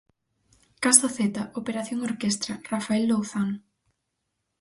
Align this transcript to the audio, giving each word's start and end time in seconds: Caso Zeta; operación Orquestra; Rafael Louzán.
Caso 0.83 1.07
Zeta; 1.17 1.43
operación 1.61 1.99
Orquestra; 2.09 2.53
Rafael 2.71 3.05
Louzán. 3.09 3.49